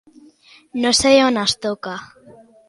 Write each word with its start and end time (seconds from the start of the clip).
No 0.83 0.91
saber 1.01 1.21
on 1.29 1.37
es 1.43 1.53
toca. 1.67 1.95